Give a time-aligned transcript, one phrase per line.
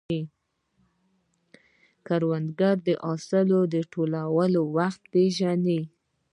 [2.07, 5.81] کروندګر د حاصل د راټولولو وخت ښه پېژني